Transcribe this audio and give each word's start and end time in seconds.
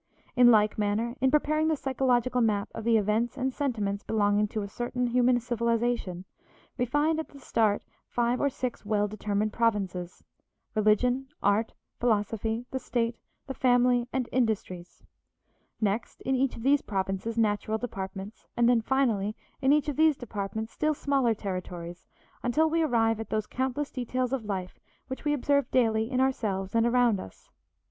In 0.35 0.49
like 0.49 0.79
manner, 0.79 1.15
in 1.21 1.29
preparing 1.29 1.67
the 1.67 1.75
psychological 1.75 2.41
map 2.41 2.69
of 2.73 2.85
the 2.85 2.97
events 2.97 3.37
and 3.37 3.53
sentiments 3.53 4.01
belonging 4.01 4.47
to 4.47 4.63
a 4.63 4.67
certain 4.67 5.05
human 5.05 5.39
civilization, 5.39 6.25
we 6.75 6.85
find 6.87 7.19
at 7.19 7.29
the 7.29 7.39
start 7.39 7.83
five 8.07 8.41
or 8.41 8.49
six 8.49 8.83
well 8.83 9.07
determined 9.07 9.53
provinces 9.53 10.23
religion, 10.73 11.27
art, 11.43 11.73
philosophy, 11.99 12.65
the 12.71 12.79
state, 12.79 13.15
the 13.45 13.53
family, 13.53 14.07
and 14.11 14.27
industries; 14.31 15.03
next, 15.79 16.21
in 16.21 16.33
each 16.33 16.55
of 16.55 16.63
these 16.63 16.81
provinces, 16.81 17.37
natural 17.37 17.77
departments, 17.77 18.47
and 18.57 18.67
then 18.67 18.81
finally, 18.81 19.35
in 19.61 19.71
each 19.71 19.87
of 19.87 19.97
these 19.97 20.17
departments, 20.17 20.73
still 20.73 20.95
smaller 20.95 21.35
territories 21.35 22.07
until 22.41 22.67
we 22.67 22.81
arrive 22.81 23.19
at 23.19 23.29
those 23.29 23.45
countless 23.45 23.91
details 23.91 24.33
of 24.33 24.45
life 24.45 24.79
which 25.09 25.23
we 25.25 25.31
observe 25.31 25.69
daily 25.69 26.09
in 26.09 26.19
ourselves 26.19 26.73
and 26.73 26.87
around 26.87 27.19
us. 27.19 27.51